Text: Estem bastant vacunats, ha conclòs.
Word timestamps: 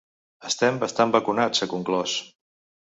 Estem 0.49 0.79
bastant 0.85 1.15
vacunats, 1.17 1.63
ha 1.67 1.71
conclòs. 1.77 2.19